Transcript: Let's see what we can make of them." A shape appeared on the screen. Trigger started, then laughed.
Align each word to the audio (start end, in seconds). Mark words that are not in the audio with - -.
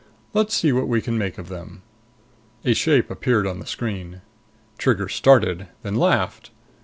Let's 0.33 0.55
see 0.55 0.71
what 0.71 0.87
we 0.87 0.99
can 0.99 1.15
make 1.15 1.37
of 1.37 1.47
them." 1.47 1.83
A 2.65 2.73
shape 2.73 3.11
appeared 3.11 3.45
on 3.45 3.59
the 3.59 3.67
screen. 3.67 4.21
Trigger 4.79 5.07
started, 5.07 5.67
then 5.83 5.93
laughed. 5.93 6.49